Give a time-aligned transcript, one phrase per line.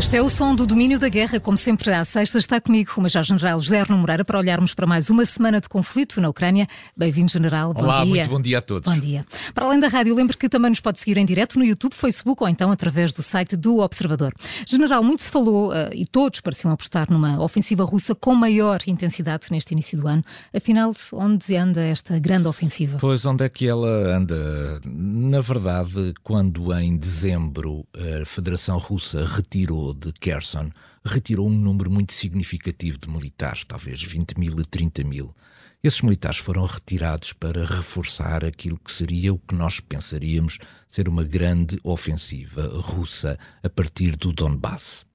[0.00, 3.02] Este é o som do domínio da guerra, como sempre à sexta está comigo o
[3.02, 6.66] Major-General José Arno Moreira para olharmos para mais uma semana de conflito na Ucrânia.
[6.96, 7.74] Bem-vindo, General.
[7.74, 8.08] Bom Olá, dia.
[8.08, 8.90] muito bom dia a todos.
[8.90, 9.22] Bom dia.
[9.52, 12.42] Para além da rádio, lembro que também nos pode seguir em direto no YouTube, Facebook
[12.42, 14.32] ou então através do site do Observador.
[14.66, 19.48] General, muito se falou uh, e todos pareciam apostar numa ofensiva russa com maior intensidade
[19.50, 20.24] neste início do ano.
[20.56, 22.96] Afinal, onde anda esta grande ofensiva?
[22.98, 24.80] Pois, onde é que ela anda?
[24.86, 30.70] Na verdade, quando em dezembro a Federação Russa retirou de Kherson
[31.04, 35.34] retirou um número muito significativo de militares, talvez 20 mil e 30 mil.
[35.82, 40.58] Esses militares foram retirados para reforçar aquilo que seria o que nós pensaríamos
[40.88, 45.09] ser uma grande ofensiva russa a partir do Donbass.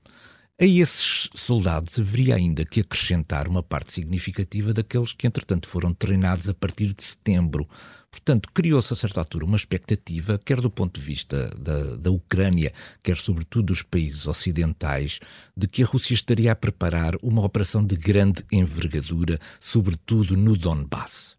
[0.58, 6.48] A esses soldados haveria ainda que acrescentar uma parte significativa daqueles que, entretanto, foram treinados
[6.48, 7.68] a partir de setembro.
[8.10, 12.72] Portanto, criou-se a certa altura uma expectativa, quer do ponto de vista da, da Ucrânia,
[13.04, 15.20] quer sobretudo dos países ocidentais,
[15.58, 21.36] de que a Rússia estaria a preparar uma operação de grande envergadura, sobretudo no Donbass.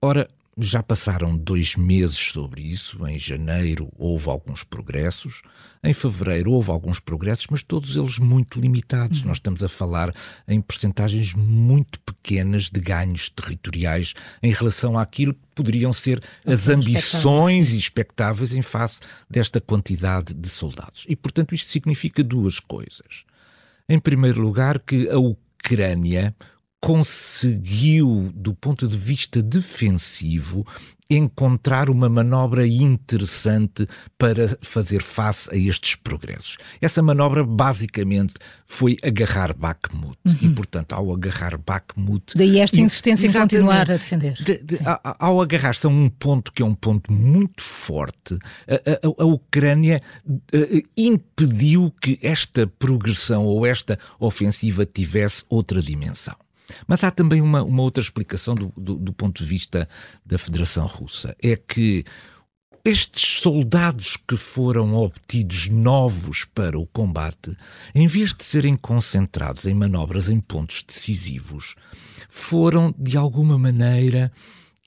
[0.00, 0.28] Ora,
[0.58, 3.06] já passaram dois meses sobre isso.
[3.06, 5.42] Em janeiro houve alguns progressos,
[5.84, 9.20] em fevereiro houve alguns progressos, mas todos eles muito limitados.
[9.20, 9.28] Uhum.
[9.28, 10.10] Nós estamos a falar
[10.48, 17.74] em percentagens muito pequenas de ganhos territoriais em relação àquilo que poderiam ser as ambições
[17.74, 21.04] expectáveis em face desta quantidade de soldados.
[21.08, 23.24] E, portanto, isto significa duas coisas.
[23.88, 26.34] Em primeiro lugar, que a Ucrânia
[26.86, 30.64] conseguiu, do ponto de vista defensivo,
[31.10, 36.58] encontrar uma manobra interessante para fazer face a estes progressos.
[36.80, 38.34] Essa manobra basicamente
[38.64, 40.36] foi agarrar Bakhmut uhum.
[40.40, 42.36] e, portanto, ao agarrar Bakhmut...
[42.36, 44.34] Daí esta insistência em continuar a defender.
[44.34, 49.24] De, de, ao agarrar-se a um ponto que é um ponto muito forte, a, a,
[49.24, 56.36] a Ucrânia a, eh, impediu que esta progressão ou esta ofensiva tivesse outra dimensão.
[56.86, 59.88] Mas há também uma, uma outra explicação do, do, do ponto de vista
[60.24, 61.36] da Federação Russa.
[61.42, 62.04] É que
[62.84, 67.56] estes soldados que foram obtidos novos para o combate,
[67.92, 71.74] em vez de serem concentrados em manobras em pontos decisivos,
[72.28, 74.30] foram de alguma maneira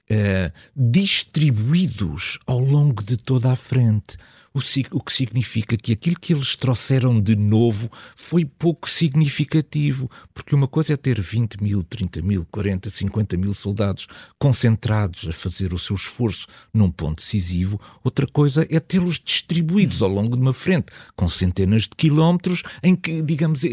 [0.09, 4.18] eh, distribuídos ao longo de toda a frente
[4.54, 4.60] o,
[4.92, 10.68] o que significa que aquilo que eles trouxeram de novo foi pouco significativo, porque uma
[10.68, 15.80] coisa é ter 20 mil, 30 mil, 40, 50 mil soldados concentrados a fazer o
[15.80, 20.88] seu esforço num ponto decisivo, outra coisa é tê-los distribuídos ao longo de uma frente,
[21.16, 23.64] com centenas de quilómetros, em que, digamos,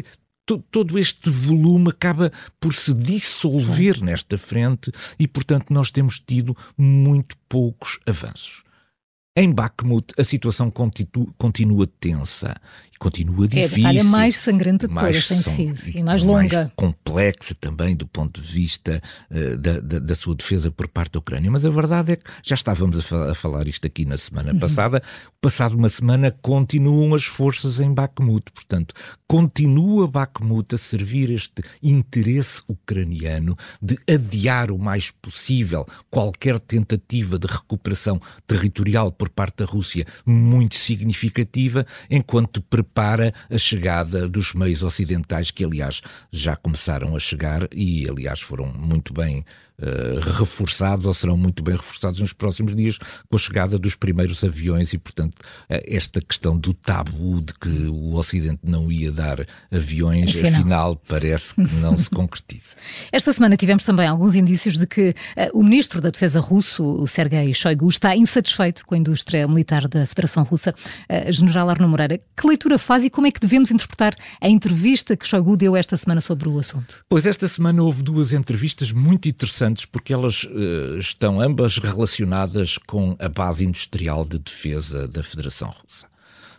[0.70, 7.36] todo este volume acaba por se dissolver nesta frente e, portanto, nós temos tido muito
[7.48, 8.65] poucos avanços.
[9.38, 12.54] Em Bakhmut, a situação continua, continua tensa
[12.90, 13.86] e continua difícil.
[13.86, 16.56] É a mais sangrante de todas, tem sido, e mais longa.
[16.56, 21.12] Mais complexa também do ponto de vista uh, da, da, da, sua defesa por parte
[21.12, 21.50] da Ucrânia.
[21.50, 24.54] Mas a verdade é que já estávamos a, fa a falar isto aqui na semana
[24.54, 24.58] uhum.
[24.58, 25.02] passada.
[25.38, 28.50] Passado uma semana, continuam as forças em Bakhmut.
[28.52, 28.94] Portanto,
[29.28, 37.46] continua Bakhmut a servir este interesse ucraniano de adiar o mais possível qualquer tentativa de
[37.46, 45.50] recuperação territorial por parte da Rússia muito significativa, enquanto prepara a chegada dos meios ocidentais,
[45.50, 46.00] que aliás
[46.30, 49.44] já começaram a chegar e aliás foram muito bem
[49.80, 52.98] uh, reforçados ou serão muito bem reforçados nos próximos dias
[53.28, 57.86] com a chegada dos primeiros aviões e, portanto, uh, esta questão do tabu de que
[57.86, 62.76] o Ocidente não ia dar aviões, afinal, afinal parece que não se concretiza.
[63.12, 67.06] Esta semana tivemos também alguns indícios de que uh, o ministro da Defesa russo, o
[67.06, 70.74] Sergei Shoigu, está insatisfeito com a indústria militar da Federação Russa.
[71.30, 75.26] General Arno Moreira, que leitura faz e como é que devemos interpretar a entrevista que
[75.26, 77.04] Shoigu deu esta semana sobre o assunto?
[77.08, 82.78] Pois esta semana houve duas entrevistas muito interessantes interessantes porque elas uh, estão ambas relacionadas
[82.78, 86.06] com a base industrial de defesa da Federação Russa.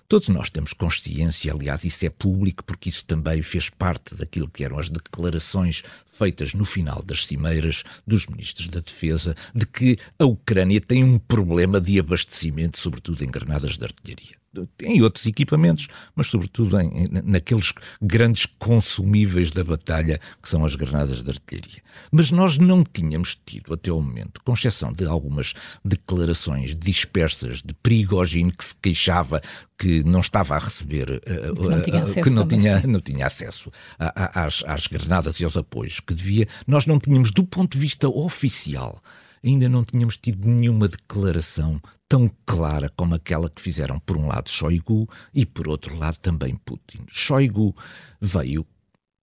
[0.09, 4.63] Todos nós temos consciência, aliás, isso é público, porque isso também fez parte daquilo que
[4.63, 10.23] eram as declarações feitas no final das cimeiras dos ministros da Defesa, de que a
[10.23, 14.37] Ucrânia tem um problema de abastecimento, sobretudo em granadas de artilharia
[14.81, 21.23] em outros equipamentos, mas sobretudo em, naqueles grandes consumíveis da batalha que são as granadas
[21.23, 21.81] de artilharia.
[22.11, 27.73] Mas nós não tínhamos tido até o momento, com exceção de algumas declarações dispersas de
[27.73, 29.41] Prigogine que se queixava
[29.77, 33.27] que não estava a receber, uh, que não tinha acesso, que não tinha, não tinha
[33.27, 37.43] acesso a, a, às, às granadas e aos apoios que devia, nós não tínhamos, do
[37.43, 39.01] ponto de vista oficial,
[39.47, 44.49] ainda não tínhamos tido nenhuma declaração tão clara como aquela que fizeram por um lado
[44.49, 46.99] Shoigu e por outro lado também Putin.
[47.07, 47.75] Shoigu
[48.19, 48.65] veio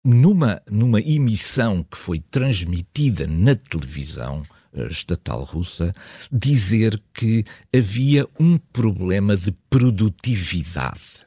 [0.03, 4.43] numa, numa emissão que foi transmitida na televisão
[4.73, 5.93] eh, estatal russa
[6.31, 7.43] dizer que
[7.75, 11.25] havia um problema de produtividade.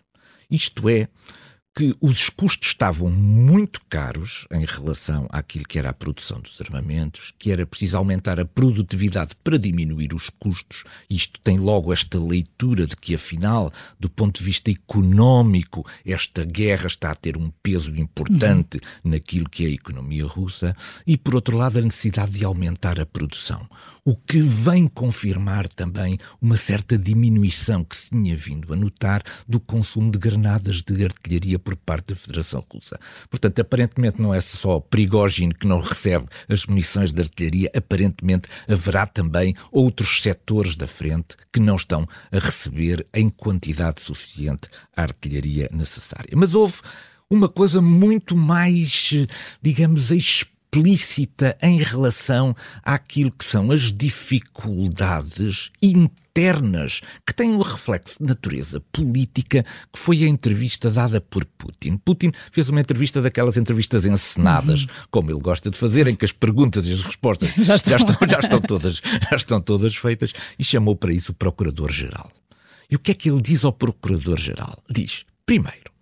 [0.51, 1.09] Isto é,
[1.75, 7.35] que os custos estavam muito caros em relação àquilo que era a produção dos armamentos,
[7.37, 10.85] que era preciso aumentar a produtividade para diminuir os custos.
[11.11, 16.87] Isto tem logo esta leitura de que, afinal, do ponto de vista económico, esta guerra
[16.87, 19.11] está a ter um peso importante uhum.
[19.11, 23.07] naquilo que é a economia russa, e, por outro lado, a necessidade de aumentar a
[23.07, 23.69] produção
[24.05, 29.59] o que vem confirmar também uma certa diminuição que se tinha vindo a notar do
[29.59, 32.99] consumo de granadas de artilharia por parte da Federação Russa.
[33.31, 39.07] Portanto, aparentemente não é só Prigogine que não recebe as munições de artilharia, aparentemente haverá
[39.07, 45.69] também outros setores da frente que não estão a receber em quantidade suficiente a artilharia
[45.73, 46.35] necessária.
[46.37, 46.77] Mas houve
[47.29, 49.11] uma coisa muito mais,
[49.63, 58.19] digamos, explícita explícita em relação àquilo que são as dificuldades internas que têm um reflexo
[58.19, 61.97] de natureza política, que foi a entrevista dada por Putin.
[61.97, 64.89] Putin fez uma entrevista daquelas entrevistas encenadas, uhum.
[65.13, 67.97] como ele gosta de fazer, em que as perguntas e as respostas já estão, já
[68.11, 69.01] estão, já estão todas,
[69.31, 72.33] já estão todas feitas, e chamou para isso o Procurador-Geral.
[72.91, 74.83] E o que é que ele diz ao Procurador-Geral?
[74.91, 75.94] Diz, primeiro,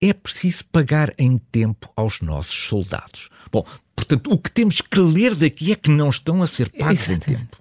[0.00, 3.28] é preciso pagar em tempo aos nossos soldados.
[3.52, 7.08] Bom, portanto, o que temos que ler daqui é que não estão a ser pagos
[7.10, 7.58] em tempo.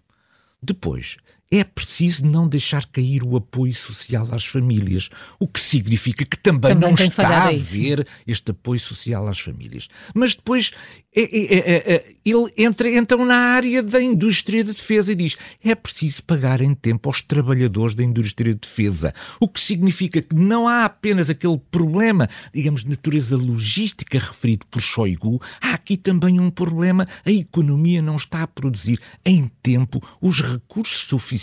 [0.62, 1.18] Depois,
[1.52, 5.10] é preciso não deixar cair o apoio social às famílias,
[5.40, 9.88] o que significa que também, também não está a haver este apoio social às famílias.
[10.14, 10.72] Mas depois
[11.16, 15.36] é, é, é, é, ele entra então na área da indústria de defesa e diz
[15.64, 20.36] é preciso pagar em tempo aos trabalhadores da indústria de defesa, o que significa que
[20.36, 26.40] não há apenas aquele problema, digamos, de natureza logística referido por Shoigu, há aqui também
[26.40, 31.39] um problema, a economia não está a produzir em tempo os recursos suficientes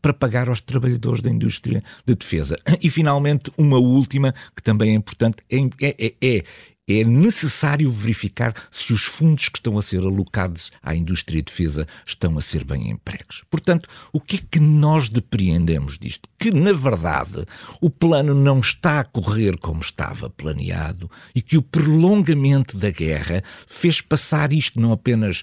[0.00, 2.56] para pagar aos trabalhadores da indústria de defesa.
[2.84, 6.44] E finalmente, uma última, que também é importante, é, é, é
[6.86, 11.86] é necessário verificar se os fundos que estão a ser alocados à indústria de defesa
[12.04, 13.42] estão a ser bem empregos.
[13.50, 16.28] Portanto, o que é que nós depreendemos disto?
[16.38, 17.46] Que, na verdade,
[17.80, 23.42] o plano não está a correr como estava planeado e que o prolongamento da guerra
[23.66, 25.42] fez passar isto não apenas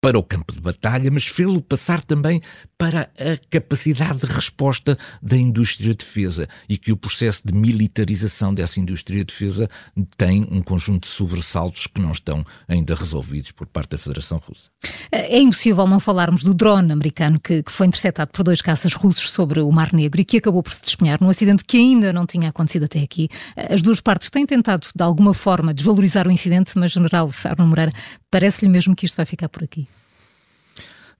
[0.00, 2.40] para o campo de batalha, mas fê-lo passar também
[2.76, 8.54] para a capacidade de resposta da indústria de defesa e que o processo de militarização
[8.54, 9.68] dessa indústria de defesa
[10.16, 14.70] tem um conjunto de sobressaltos que não estão ainda resolvidos por parte da Federação Russa.
[15.10, 19.30] É impossível não falarmos do drone americano que, que foi interceptado por dois caças russos
[19.32, 22.24] sobre o Mar Negro e que acabou por se despenhar num acidente que ainda não
[22.24, 23.28] tinha acontecido até aqui.
[23.56, 27.92] As duas partes têm tentado, de alguma forma, desvalorizar o incidente, mas, General Arno Moreira,
[28.30, 29.87] parece-lhe mesmo que isto vai ficar por aqui?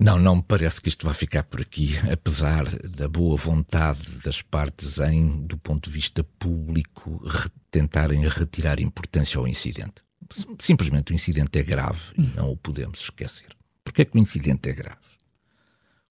[0.00, 4.40] Não, não me parece que isto vai ficar por aqui, apesar da boa vontade das
[4.40, 10.02] partes em, do ponto de vista público, re tentarem retirar importância ao incidente.
[10.58, 12.32] Simplesmente o incidente é grave e hum.
[12.36, 13.48] não o podemos esquecer.
[13.82, 14.98] Porquê é que o incidente é grave?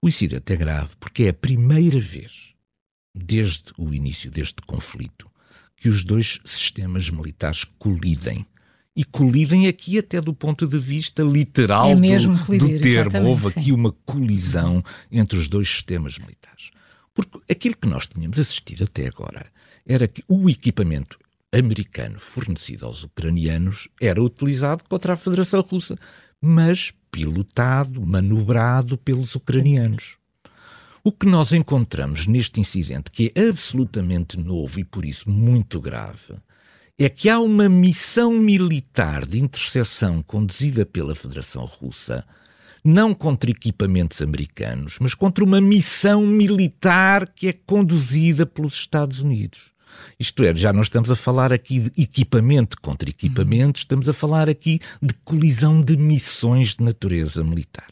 [0.02, 2.54] O incidente é grave porque é a primeira vez,
[3.16, 5.30] desde o início deste conflito,
[5.76, 8.46] que os dois sistemas militares colidem
[8.98, 13.30] e colidem aqui até do ponto de vista literal é do, colidir, do, termo.
[13.30, 16.72] Houve aqui uma colisão entre os dois sistemas militares.
[17.14, 19.46] Porque aquilo que nós tínhamos assistido até agora
[19.86, 21.20] era que o equipamento
[21.54, 25.96] americano fornecido aos ucranianos era utilizado contra a Federação Russa,
[26.42, 30.18] mas pilotado, manobrado pelos ucranianos.
[31.04, 36.34] O que nós encontramos neste incidente, que é absolutamente novo e por isso muito grave,
[37.00, 42.26] é que há uma missão militar de interseção conduzida pela Federação Russa,
[42.84, 49.72] não contra equipamentos americanos, mas contra uma missão militar que é conduzida pelos Estados Unidos.
[50.20, 54.50] Isto é, já não estamos a falar aqui de equipamento contra equipamento, estamos a falar
[54.50, 57.90] aqui de colisão de missões de natureza militar.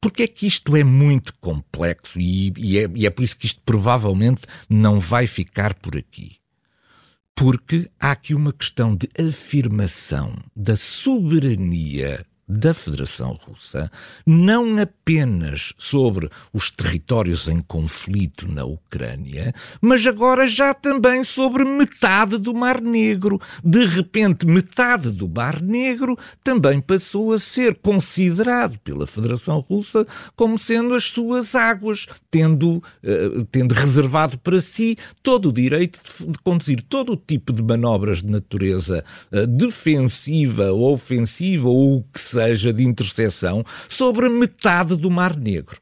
[0.00, 3.46] Porque é que isto é muito complexo e, e, é, e é por isso que
[3.46, 6.37] isto provavelmente não vai ficar por aqui?
[7.38, 13.90] Porque há aqui uma questão de afirmação da soberania da Federação Russa,
[14.26, 22.38] não apenas sobre os territórios em conflito na Ucrânia, mas agora já também sobre metade
[22.38, 23.38] do Mar Negro.
[23.62, 30.58] De repente, metade do Mar Negro também passou a ser considerado pela Federação Russa como
[30.58, 36.80] sendo as suas águas, tendo, uh, tendo reservado para si todo o direito de, conduzir
[36.88, 42.37] todo o tipo de manobras de natureza uh, defensiva ou ofensiva ou o que seja
[42.72, 45.80] de interseção sobre metade do Mar Negro.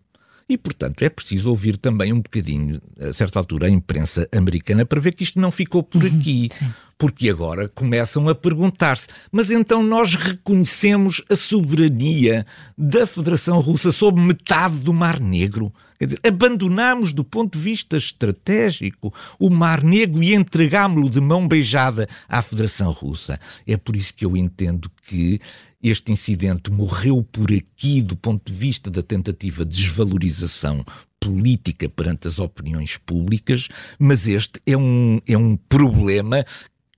[0.49, 5.01] E, portanto, é preciso ouvir também um bocadinho, a certa altura, a imprensa americana para
[5.01, 6.49] ver que isto não ficou por uhum, aqui.
[6.53, 6.73] Sim.
[6.97, 12.47] Porque agora começam a perguntar-se: mas então nós reconhecemos a soberania
[12.79, 15.73] da Federação Russa sobre metade do Mar Negro?
[15.99, 21.49] Quer dizer, abandonamos do ponto de vista estratégico o Mar Negro e entregámo-lo de mão
[21.49, 23.41] beijada à Federação Russa.
[23.67, 25.41] É por isso que eu entendo que
[25.89, 30.85] este incidente morreu por aqui do ponto de vista da tentativa de desvalorização
[31.21, 36.45] política perante as opiniões públicas, mas este é um, é um problema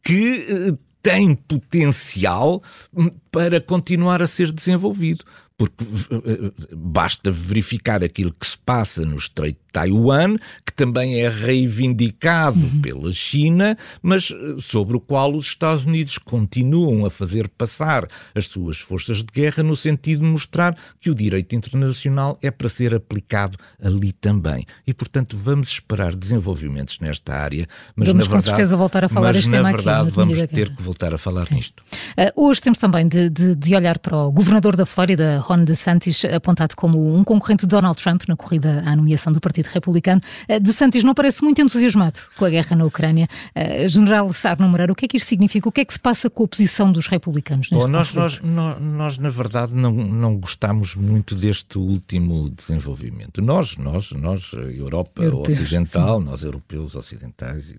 [0.02, 2.62] que eh, tem potencial
[2.94, 5.24] hum, para continuar a ser desenvolvido
[5.58, 11.28] porque eh, basta verificar aquilo que se passa no Estreito de Taiwan, que também é
[11.28, 12.80] reivindicado uhum.
[12.80, 18.46] pela China, mas eh, sobre o qual os Estados Unidos continuam a fazer passar as
[18.46, 22.94] suas forças de guerra no sentido de mostrar que o direito internacional é para ser
[22.94, 24.64] aplicado ali também.
[24.86, 29.08] E, portanto, vamos esperar desenvolvimentos nesta área, mas vamos na verdade, com certeza voltar a
[29.08, 31.82] falar mas, este na tema verdade aqui, vamos ter que voltar a falar nisto.
[32.16, 36.24] Uh, hoje temos também de, de, de olhar para o governador da Flórida, Ron DeSantis,
[36.26, 40.20] apontado como um concorrente de Donald Trump na corrida à nomeação do Partido Republicano.
[40.46, 43.26] Eh, DeSantis não parece muito entusiasmado com a guerra na Ucrânia.
[43.54, 45.68] Eh, General Sarno Moreira, o que é que isto significa?
[45.68, 48.40] O que é que se passa com a posição dos republicanos neste Bom, nós, nós,
[48.40, 53.40] nós, nós, na verdade, não, não gostamos muito deste último desenvolvimento.
[53.40, 56.24] Nós, nós, nós, Europa Europeus, Ocidental, sim.
[56.26, 57.72] nós europeus ocidentais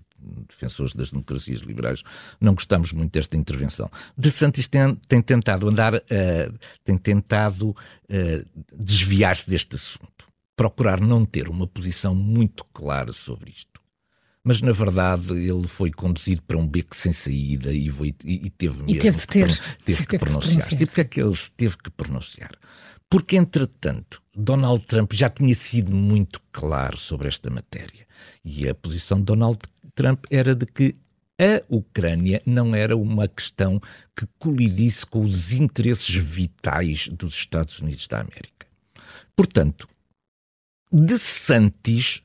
[0.48, 2.02] defensores das democracias liberais,
[2.40, 3.90] não gostamos muito desta intervenção.
[4.16, 7.76] De Santos tem, tem tentado andar, uh, tem tentado uh,
[8.76, 13.80] desviar-se deste assunto, procurar não ter uma posição muito clara sobre isto.
[14.42, 18.50] Mas, na verdade, ele foi conduzido para um beco sem saída e, foi, e, e
[18.50, 20.74] teve mesmo e teve, ter, que, teve que pronunciar-se.
[20.74, 22.52] E porquê é que ele se teve que pronunciar?
[23.10, 28.06] Porque, entretanto, Donald Trump já tinha sido muito claro sobre esta matéria.
[28.42, 29.58] E a posição de Donald
[29.94, 30.96] Trump era de que
[31.38, 33.80] a Ucrânia não era uma questão
[34.14, 38.66] que colidisse com os interesses vitais dos Estados Unidos da América.
[39.34, 39.88] Portanto,
[40.92, 42.22] De Santis,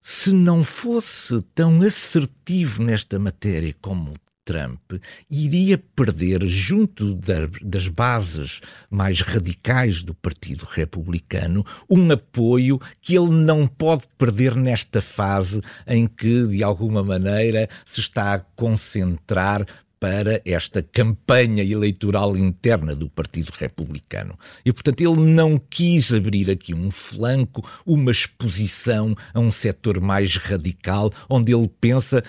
[0.00, 4.14] se não fosse tão assertivo nesta matéria como
[4.44, 4.92] Trump
[5.30, 13.30] iria perder, junto da, das bases mais radicais do Partido Republicano, um apoio que ele
[13.30, 19.64] não pode perder nesta fase em que, de alguma maneira, se está a concentrar
[20.02, 24.36] para esta campanha eleitoral interna do Partido Republicano.
[24.64, 30.34] E, portanto, ele não quis abrir aqui um flanco, uma exposição a um setor mais
[30.34, 32.24] radical, onde ele pensa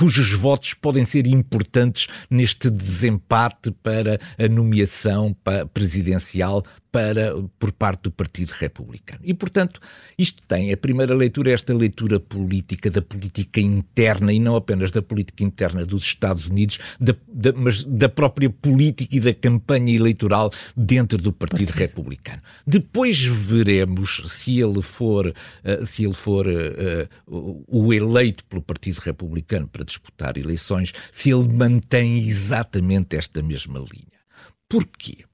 [0.00, 5.36] cujos votos podem ser importantes neste desempate para a nomeação
[5.74, 9.20] presidencial para, por parte do Partido Republicano.
[9.22, 9.80] E, portanto,
[10.18, 15.00] isto tem a primeira leitura, esta leitura política, da política interna, e não apenas da
[15.00, 20.50] política interna dos Estados Unidos, da, da, mas da própria política e da campanha eleitoral
[20.76, 21.78] dentro do Partido, Partido.
[21.78, 22.42] Republicano.
[22.66, 29.68] Depois veremos se ele for, uh, se ele for uh, o eleito pelo Partido Republicano
[29.68, 34.20] para disputar eleições, se ele mantém exatamente esta mesma linha.
[34.68, 35.24] Porquê?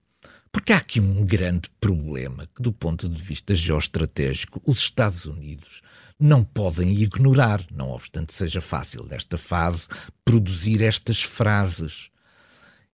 [0.56, 5.82] Porque há aqui um grande problema que, do ponto de vista geoestratégico, os Estados Unidos
[6.18, 9.86] não podem ignorar, não obstante seja fácil nesta fase
[10.24, 12.08] produzir estas frases.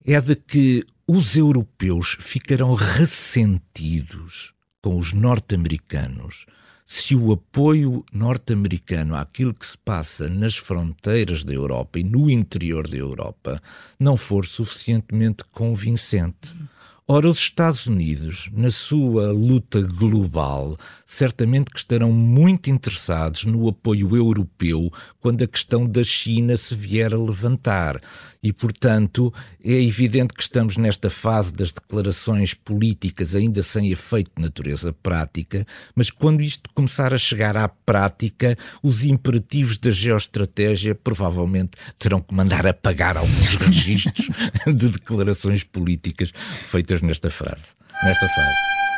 [0.06, 6.46] É de que os europeus ficarão ressentidos com os norte-americanos
[6.88, 12.88] se o apoio norte-americano àquilo que se passa nas fronteiras da Europa e no interior
[12.88, 13.62] da Europa
[14.00, 16.56] não for suficientemente convincente.
[17.12, 20.76] Ora, os Estados Unidos, na sua luta global,
[21.08, 27.14] certamente que estarão muito interessados no apoio europeu quando a questão da China se vier
[27.14, 28.02] a levantar.
[28.42, 29.34] E, portanto,
[29.64, 35.66] é evidente que estamos nesta fase das declarações políticas ainda sem efeito de natureza prática,
[35.94, 42.34] mas quando isto começar a chegar à prática, os imperativos da geoestratégia provavelmente terão que
[42.34, 44.30] mandar apagar alguns registros
[44.66, 46.32] de declarações políticas
[46.70, 47.76] feitas nesta frase.
[48.04, 48.89] nesta fase.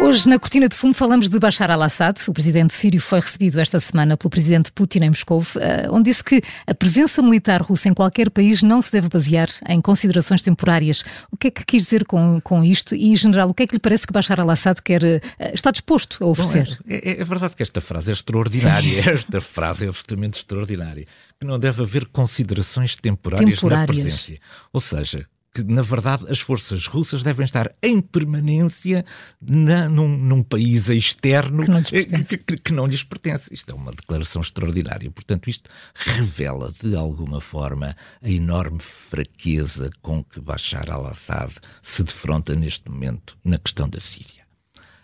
[0.00, 2.18] Hoje, na cortina de fumo, falamos de Bashar al-Assad.
[2.28, 6.22] O presidente sírio foi recebido esta semana pelo presidente Putin em Moscou, eh, onde disse
[6.22, 11.04] que a presença militar russa em qualquer país não se deve basear em considerações temporárias.
[11.32, 12.94] O que é que quis dizer com, com isto?
[12.94, 15.20] E, em general, o que é que lhe parece que Bashar al-Assad quer, eh,
[15.52, 16.78] está disposto a oferecer?
[16.80, 19.02] Bom, é, é, é, verdade que esta frase é extraordinária.
[19.02, 19.10] Sim.
[19.18, 21.06] Esta frase é absolutamente extraordinária.
[21.40, 23.96] Que não deve haver considerações temporárias, temporárias.
[23.96, 24.34] na presença.
[24.72, 29.04] Ou seja, que, na verdade, as forças russas devem estar em permanência
[29.40, 33.52] na, num, num país externo que não, que, que, que não, lhes pertence.
[33.52, 35.10] Isto é uma declaração extraordinária.
[35.10, 41.52] Portanto, isto revela, de alguma forma, a enorme fraqueza com que Bashar al-Assad
[41.82, 44.46] se defronta neste momento na questão da Síria.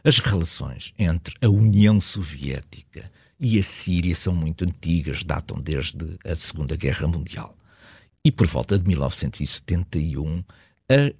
[0.04, 3.10] As relações entre a União Soviética
[3.40, 7.56] e a Síria são muito antigas, datam desde a Segunda Guerra Mundial.
[8.26, 10.42] E por volta de 1971,
[10.88, 11.10] a, a,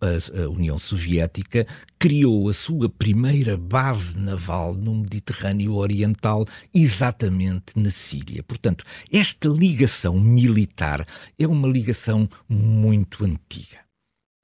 [0.00, 1.66] a, a, União Soviética
[1.98, 8.44] criou a sua primeira base naval no Mediterrâneo Oriental, exatamente na Síria.
[8.44, 11.04] Portanto, esta ligação militar
[11.36, 13.81] é uma ligação muito antiga.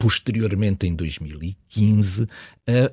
[0.00, 2.28] Posteriormente, em 2015,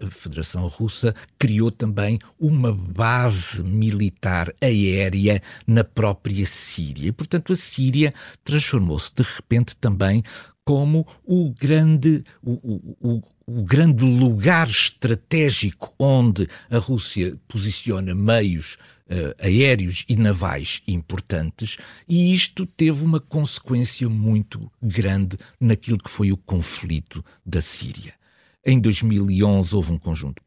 [0.01, 7.09] a Federação Russa criou também uma base militar aérea na própria Síria.
[7.09, 8.11] E, portanto, a Síria
[8.43, 10.23] transformou-se de repente também
[10.65, 12.53] como o grande, o,
[12.99, 18.77] o, o grande lugar estratégico onde a Rússia posiciona meios
[19.39, 26.37] aéreos e navais importantes, e isto teve uma consequência muito grande naquilo que foi o
[26.37, 28.13] conflito da Síria.
[28.67, 30.41] Em 2011 houve um conjunto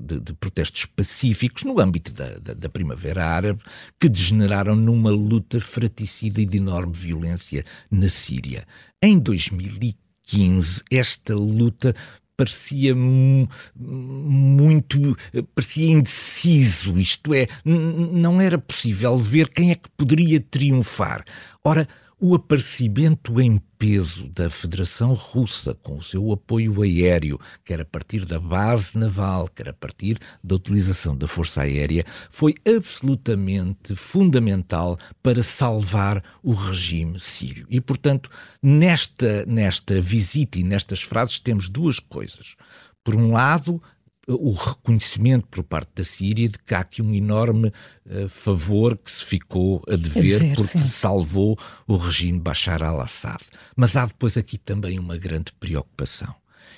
[0.00, 3.62] de, protestos pacíficos no âmbito da, da, da, Primavera Árabe
[4.00, 8.66] que degeneraram numa luta fraticida e de enorme violência na Síria.
[9.02, 11.94] Em 2015, esta luta
[12.36, 15.16] parecia muito,
[15.54, 21.24] parecia indeciso, isto é, não era possível ver quem é que poderia triunfar.
[21.64, 27.84] Ora, o aparecimento em peso da Federação Russa, com o seu apoio aéreo, quer a
[27.84, 34.98] partir da base naval, quer a partir da utilização da Força Aérea, foi absolutamente fundamental
[35.22, 37.66] para salvar o regime sírio.
[37.68, 38.30] E, portanto,
[38.62, 42.56] nesta, nesta visita e nestas frases temos duas coisas.
[43.04, 43.80] Por um lado,
[44.28, 47.72] o reconhecimento por parte da Síria de que há aqui um enorme
[48.06, 50.88] uh, favor que se ficou a dever, a dever porque sim.
[50.88, 53.40] salvou o regime Bashar al-Assad.
[53.76, 56.34] Mas há depois aqui também uma grande preocupação.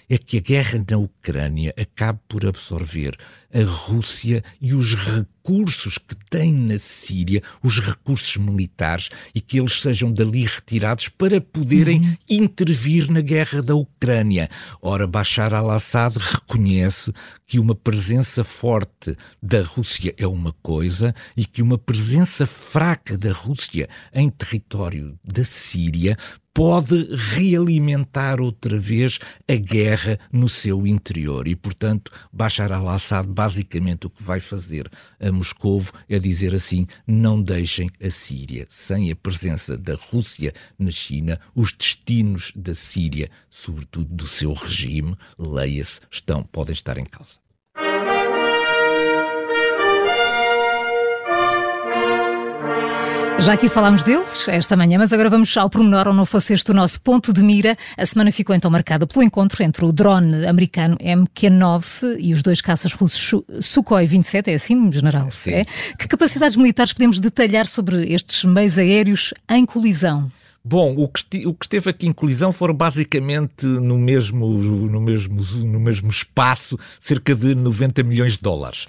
[0.09, 3.16] É que a guerra na Ucrânia acabe por absorver
[3.53, 9.81] a Rússia e os recursos que tem na Síria, os recursos militares, e que eles
[9.81, 12.16] sejam dali retirados para poderem uhum.
[12.29, 14.48] intervir na guerra da Ucrânia.
[14.83, 17.12] Ora, Bashar al-Assad reconhece
[17.46, 23.33] que uma presença forte da Rússia é uma coisa e que uma presença fraca da
[23.33, 26.16] Rússia em território da Síria
[26.59, 31.47] pode realimentar outra vez a guerra no seu interior.
[31.47, 34.90] E, portanto, Bashar al-Assad basicamente o que vai fazer
[35.21, 38.66] a Moscou é dizer assim: não deixem a Síria.
[38.68, 45.16] Sem a presença da Rússia na China, os destinos da Síria, sobretudo do seu regime,
[45.38, 47.47] leia-se, estão, podem estar em causa.
[53.40, 56.70] Já aqui falámos deles esta manhã, mas agora vamos ao pormenor, ou não fosse este
[56.72, 57.77] o nosso ponto de mira.
[57.96, 62.61] A semana ficou então marcada pelo encontro entre o drone americano MQ-9 e os dois
[62.61, 65.31] caças russos Sukhoi 27, é assim, general?
[65.31, 65.53] Sim.
[65.53, 65.64] É?
[65.96, 70.31] Que capacidades militares podemos detalhar sobre estes meios aéreos em colisão?
[70.68, 75.42] Bom, o que, o que, esteve aqui em colisão foram basicamente no mesmo, no, mesmo,
[75.64, 78.85] no mesmo espaço cerca de 90 milhões de dólares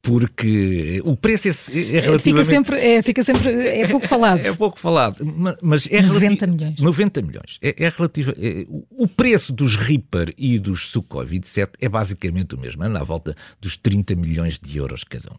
[0.00, 1.50] porque o preço é,
[1.96, 2.22] é relativamente...
[2.22, 4.38] Fica sempre, é, fica sempre, é pouco falado.
[4.46, 5.26] É, pouco falado,
[5.60, 6.00] mas é...
[6.00, 6.78] 90 milhões.
[6.78, 7.58] 90 milhões.
[7.60, 8.32] É, é relativo...
[8.38, 13.02] É, o preço dos Reaper e dos Sukhoi 27 é basicamente o mesmo, anda à
[13.02, 15.38] volta dos 30 milhões de euros cada um.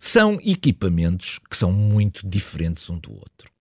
[0.00, 3.57] São equipamentos que são muito diferentes um do outro.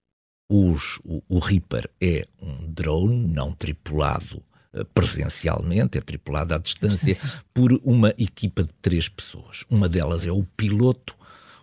[0.49, 4.41] Os, o, o Reaper é um drone não tripulado
[4.73, 7.17] eh, presencialmente, é tripulado à distância
[7.53, 9.65] por uma equipa de três pessoas.
[9.69, 11.15] Uma delas é o piloto,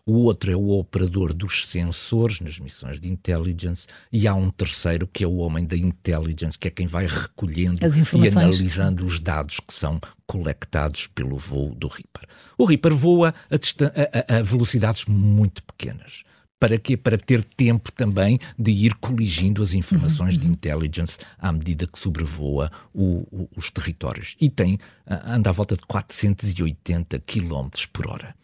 [0.07, 5.07] o outro é o operador dos sensores nas missões de intelligence e há um terceiro
[5.07, 9.61] que é o homem da intelligence, que é quem vai recolhendo e analisando os dados
[9.61, 12.29] que são colectados pelo voo do Reaper.
[12.59, 16.23] O Reaper voa a, a, a velocidades muito pequenas
[16.65, 16.97] Para quê?
[16.97, 22.73] Para ter tempo também de ir coligindo as informações de intelligence à medida que sobrevoa
[22.91, 24.35] o, o, os territórios.
[24.41, 28.35] E tem, anda à volta de 480 km por hora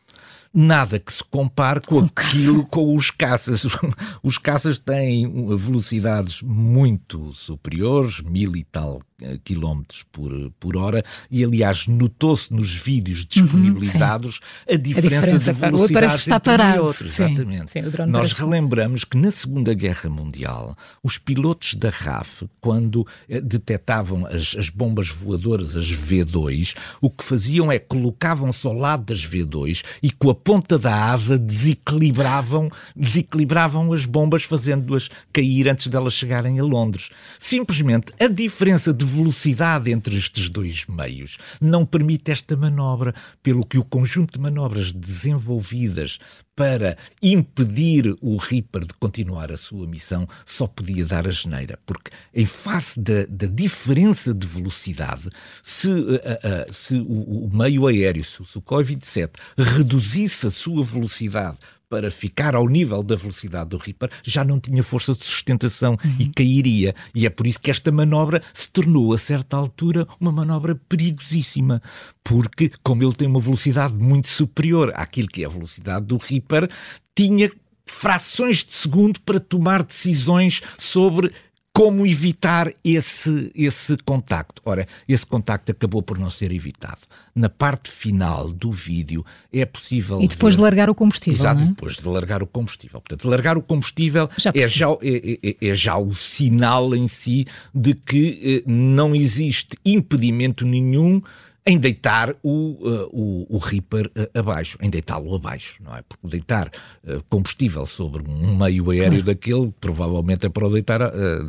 [0.52, 3.64] nada que se compare com, com aquilo com os caças.
[4.20, 11.44] Os caças têm velocidades muito superiores, mil e tal eh, quilómetros por, por hora, e
[11.44, 16.40] aliás notou-se nos vídeos disponibilizados uhum, a, diferença a, diferença de velocidade parece que está
[16.40, 16.94] parado.
[17.00, 17.70] Exatamente.
[17.70, 23.40] Sim, sim, Nós relembramos que na Segunda Guerra Mundial, os pilotos da RAF, quando eh,
[23.40, 29.26] detectavam as, as bombas voadoras, as V2, o que faziam é colocavam-se ao lado das
[29.26, 36.14] V2 e com a ponta da asa desequilibravam, desequilibravam as bombas, fazendo-as cair antes delas
[36.14, 37.10] chegarem a Londres.
[37.38, 43.78] Simplesmente a diferença de velocidade entre estes dois meios não permite esta manobra, pelo que
[43.78, 46.18] o conjunto de manobras desenvolvidas
[46.54, 52.10] para impedir o Reaper de continuar a sua missão só podia dar a geneira, porque
[52.34, 55.30] em face da, da diferença de velocidade,
[55.64, 60.84] se, uh, uh, se o, o, meio aéreo, se o Sukhoi 27 reduzisse a sua
[60.84, 61.56] velocidade
[61.90, 66.16] para ficar ao nível da velocidade do Reaper, já não tinha força de sustentação uhum.
[66.20, 66.94] e cairia.
[67.12, 71.82] E é por isso que esta manobra se tornou, a certa altura, uma manobra perigosíssima.
[72.22, 76.70] Porque, como ele tem uma velocidade muito superior àquilo que é a velocidade do Reaper,
[77.14, 77.50] tinha
[77.84, 81.32] frações de segundo para tomar decisões sobre
[81.72, 84.60] como evitar esse, esse contacto?
[84.64, 86.98] Ora, esse contacto acabou por não ser evitado.
[87.34, 90.20] Na parte final do vídeo é possível.
[90.20, 90.58] E depois ver...
[90.58, 91.38] de largar o combustível.
[91.38, 91.66] Exato, é?
[91.66, 93.00] depois de largar o combustível.
[93.00, 97.46] Portanto, largar o combustível já é, já, é, é, é, já o sinal em si
[97.74, 101.22] de que eh, não existe impedimento nenhum
[101.66, 106.02] em deitar o, uh, o, o Reaper uh, abaixo, em deitá-lo abaixo, não é?
[106.02, 106.68] Porque deitar
[107.04, 111.00] uh, combustível sobre um meio aéreo daquele provavelmente é para o deitar,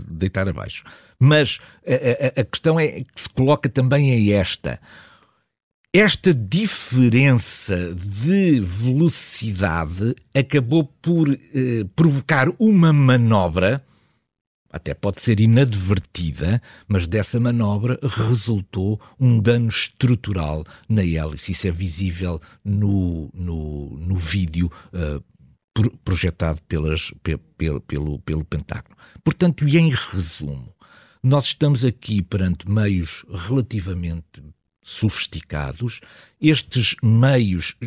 [0.07, 0.83] deitar abaixo.
[1.19, 4.79] Mas a, a, a questão é que se coloca também é esta.
[5.93, 11.27] Esta diferença de velocidade acabou por
[11.95, 13.83] provocar uma manobra
[14.71, 21.51] até pode ser inadvertida, mas dessa manobra resultou um dano estrutural na hélice.
[21.51, 25.21] Isso é visível no, no, no vídeo uh,
[26.03, 28.95] projetado pelas, pe, pelo, pelo, Pentágono.
[29.23, 30.73] Portanto, e em resumo,
[31.21, 34.41] nós estamos aqui perante meios relativamente
[34.81, 36.01] sofisticados.
[36.39, 37.77] Estes meios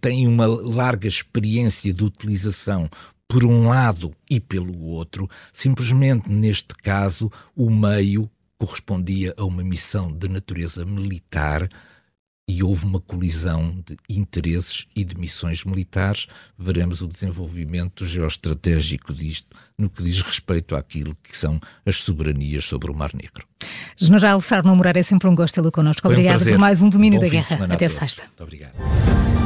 [0.00, 2.90] têm uma larga experiência de utilização
[3.30, 10.12] por um lado e pelo outro, simplesmente neste caso o meio correspondia a uma missão
[10.12, 11.70] de natureza militar
[12.48, 16.26] e houve uma colisão de interesses e de missões militares.
[16.58, 22.90] Veremos o desenvolvimento geoestratégico disto no que diz respeito àquilo que são as soberanias sobre
[22.90, 23.46] o Mar Negro.
[23.96, 26.08] General Sarno Moreira, é sempre um gosto tê-lo connosco.
[26.08, 27.64] Obrigado um por mais um domínio Bom da guerra.
[27.72, 28.22] Até sexta.
[28.22, 29.39] Muito obrigado.